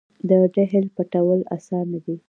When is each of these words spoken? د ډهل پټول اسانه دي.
د 0.29 0.31
ډهل 0.55 0.85
پټول 0.95 1.39
اسانه 1.55 1.97
دي. 2.05 2.15